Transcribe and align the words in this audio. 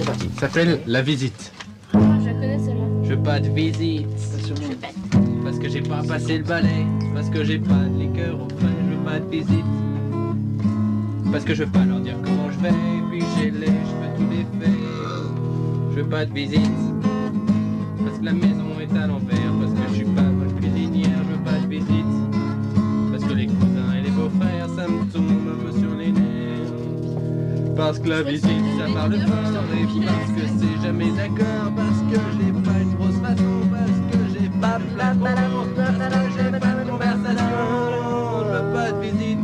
C'est 0.00 0.06
parti. 0.06 0.30
Ça 0.34 0.40
s'appelle 0.40 0.80
La 0.86 1.02
Visite. 1.02 1.52
Ah, 1.92 1.98
je 2.24 2.30
connais 2.30 2.58
celle-là. 2.58 2.84
Je 3.02 3.10
veux 3.10 3.22
pas 3.22 3.38
de 3.38 3.50
visite. 3.50 4.06
Parce 5.44 5.58
que 5.58 5.68
j'ai 5.68 5.82
pas 5.82 6.02
passé 6.02 6.38
le 6.38 6.44
balai. 6.44 6.86
Parce 7.12 7.28
que 7.28 7.44
j'ai 7.44 7.58
pas 7.58 7.84
de 7.84 7.98
liqueur 7.98 8.40
au 8.40 8.48
frais. 8.48 8.70
Je 8.88 8.96
veux 8.96 9.04
pas 9.04 9.20
de 9.20 9.30
visite. 9.30 9.64
Parce 11.30 11.44
que 11.44 11.54
je 11.54 11.64
veux 11.64 11.70
pas 11.70 11.84
leur 11.84 12.00
dire 12.00 12.16
comment 12.24 12.50
je 12.50 12.58
vais. 12.60 12.72
Puis 13.10 13.22
j'ai 13.36 13.50
les 13.50 13.66
cheveux 13.66 14.16
tout 14.16 14.24
défaits. 14.24 14.74
Je 15.90 15.96
veux 15.96 16.08
pas 16.08 16.24
de 16.24 16.32
visite. 16.32 16.62
Parce 18.02 18.18
que 18.20 18.24
la 18.24 18.32
maison 18.32 18.70
est 18.80 18.96
à 18.96 19.06
l'envers. 19.06 19.59
Parce 27.76 27.98
que 27.98 28.08
la 28.08 28.22
visite, 28.22 28.64
ça 28.78 28.86
parle 28.92 29.12
fort. 29.12 29.64
Et 29.74 29.86
parce 30.04 30.32
que 30.32 30.42
c'est 30.58 30.76
jamais 30.86 31.10
d'accord. 31.12 31.72
Parce 31.76 32.00
que 32.10 32.18
j'ai 32.38 32.52
pas 32.52 32.78
une 32.80 32.94
grosse 32.94 33.16
façon. 33.16 33.60
Parce 33.70 34.00
que 34.10 34.18
j'ai 34.38 34.48
pas 34.60 34.78
de 34.78 34.84
plafond. 34.94 35.66
Parce 35.76 35.90
que 35.90 35.96
j'ai 36.36 36.50
pas 36.58 36.74
de 36.74 36.82
conversation. 36.90 37.58
Je 38.38 38.44
veux 38.52 38.66
pas 38.72 38.88
de 38.92 38.98
visite. 39.00 39.38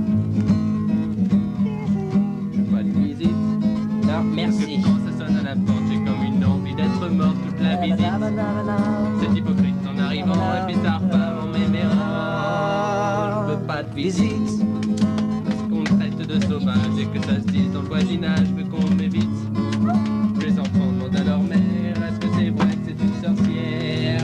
Je 2.53 2.59
veux 2.59 2.65
pas 2.65 2.83
de 2.83 2.91
visite. 2.91 3.37
Non, 4.07 4.23
merci. 4.35 4.81
quand 4.83 4.99
ça 5.07 5.13
sonne 5.27 5.37
à 5.39 5.43
la 5.43 5.55
porte, 5.55 5.85
j'ai 5.91 6.01
comme 6.05 6.23
une 6.25 6.45
envie 6.45 6.75
d'être 6.75 7.09
morte 7.11 7.37
toute 7.47 7.61
la 7.63 7.77
visite. 7.77 7.99
C'est 9.21 9.33
hypocrite 9.39 9.75
en 9.87 9.99
arrivant 9.99 10.35
et 10.35 10.67
puis 10.67 10.77
ça 10.85 10.99
repart 10.99 11.43
en 11.43 11.47
m'aimérant. 11.47 13.47
Je 13.49 13.53
veux 13.53 13.67
pas 13.67 13.83
de 13.83 13.95
visite. 13.95 14.66
Qu'on 16.67 16.73
sauvage 16.73 16.99
et 17.01 17.07
que 17.07 17.25
ça 17.25 17.37
se 17.37 17.47
dise 17.47 17.71
dans 17.73 17.83
le 17.83 17.89
voisinage, 17.89 18.41
je 18.41 18.55
veux 18.63 18.69
qu'on 18.69 18.91
m'évite. 18.97 19.29
Les 20.41 20.59
enfants 20.59 20.91
demandent 20.93 21.17
à 21.17 21.23
leur 21.23 21.41
mère, 21.41 21.59
est-ce 22.09 22.19
que 22.19 22.27
c'est 22.37 22.51
vrai 22.51 22.71
que 22.71 22.83
c'est 22.87 22.99
une 23.05 23.15
sorcière? 23.23 24.21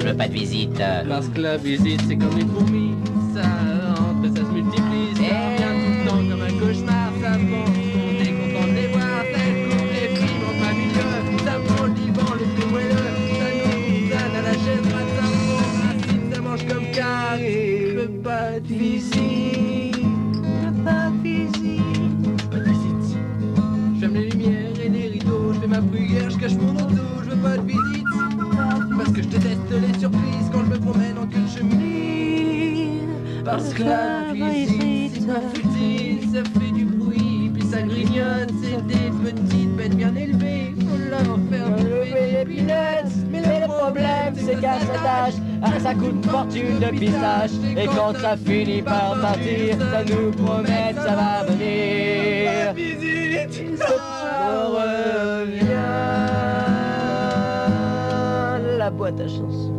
Je 0.00 0.06
veux 0.06 0.16
pas 0.16 0.28
de 0.28 0.32
visite. 0.32 0.82
Parce 1.08 1.28
que 1.28 1.40
la 1.40 1.56
visite 1.56 2.02
c'est 2.06 2.16
comme 2.16 2.38
une 2.38 2.48
fourmi, 2.48 2.90
ça 3.34 3.48
entre, 3.92 4.28
ça 4.36 4.42
se 4.44 4.52
multiplie, 4.52 5.14
ça 5.14 5.22
revient 5.22 5.74
tout 5.80 5.90
le 5.90 6.04
temps 6.06 6.24
comme 6.28 6.42
un 6.42 6.54
cauchemar, 6.60 7.12
ça 7.22 7.30
pense 7.30 7.76
qu'on 7.92 8.12
est 8.20 8.34
content 8.36 8.66
de 8.68 8.74
les 8.74 8.88
voir, 8.88 9.22
ça 9.32 9.40
coupe 9.64 9.90
les 9.92 10.08
primes 10.14 10.44
en 10.44 10.52
milieu, 10.76 11.08
ça 11.44 11.54
prend 11.66 11.84
le 11.86 11.92
divan, 11.94 12.30
les 12.38 12.48
plus 12.54 12.68
moelleux, 12.70 13.10
ça 13.38 13.48
nous 13.56 14.08
donne 14.10 14.34
à 14.36 14.42
la 14.42 14.52
chaise, 14.52 14.82
droite, 14.82 15.10
ça 15.16 15.22
prend 15.46 15.64
racine, 15.80 16.26
ça 16.30 16.38
mange 16.42 16.64
comme 16.66 16.86
carré, 16.92 17.56
je 17.88 17.92
veux 18.00 18.12
pas 18.22 18.60
de 18.60 18.74
visite, 18.74 19.35
ma 25.80 26.30
je 26.30 26.36
cache 26.38 26.54
mon 26.54 26.74
auto, 26.74 27.02
je 27.24 27.30
veux 27.30 27.36
pas 27.36 27.56
de 27.58 27.66
visite. 27.66 28.04
Parce 28.96 29.10
que 29.10 29.22
je 29.22 29.28
déteste 29.28 29.70
les 29.70 29.98
surprises 29.98 30.50
quand 30.52 30.64
je 30.64 30.70
me 30.70 30.78
promène 30.78 31.18
en 31.18 31.26
queue 31.26 31.40
de 31.40 31.48
cheminée. 31.48 33.00
Parce 33.44 33.74
que 33.74 33.82
la 33.82 34.32
visite, 34.32 35.12
c'est 35.14 35.26
pas 35.26 35.40
futile, 35.54 36.28
ça 36.32 36.42
fait 36.58 36.72
du 36.72 36.84
bruit, 36.84 37.50
puis 37.54 37.62
ça 37.68 37.82
grignote, 37.82 38.50
c'est 38.62 38.86
des 38.86 39.10
petites 39.22 39.76
bêtes 39.76 39.96
bien 39.96 40.14
élevées. 40.14 40.74
Faut 40.80 40.96
leur 40.96 41.38
faire 41.50 41.68
lever 41.76 42.44
les. 42.46 42.64
Mais 43.30 43.60
le 43.60 43.66
problème, 43.66 44.34
c'est 44.36 44.60
qu'à 44.60 44.80
cet 44.80 44.90
âge, 44.90 45.34
ah, 45.62 45.78
ça 45.80 45.94
coûte 45.94 46.14
une 46.14 46.24
fortune 46.24 46.78
de 46.80 46.98
pistache. 46.98 47.52
Et 47.76 47.86
quand 47.86 48.14
ça 48.18 48.36
finit 48.36 48.82
par 48.82 49.20
partir, 49.20 49.76
ça 49.78 50.04
nous 50.04 50.30
promet 50.32 50.94
que 50.94 51.02
ça 51.02 51.14
va 51.14 51.44
venir. 51.44 52.74
La 59.06 59.12
boîte 59.12 59.20
à 59.20 59.28
chansons. 59.28 59.75